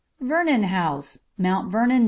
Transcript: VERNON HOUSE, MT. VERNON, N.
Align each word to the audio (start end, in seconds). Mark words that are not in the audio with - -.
VERNON 0.19 0.63
HOUSE, 0.63 1.25
MT. 1.37 1.69
VERNON, 1.69 1.91
N. 1.91 1.99